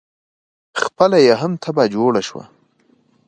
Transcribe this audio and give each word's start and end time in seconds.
خپله 0.83 1.17
یې 1.25 1.33
هم 1.41 1.51
تبعه 1.63 1.85
جوړه 1.95 2.21
شوه. 2.27 2.43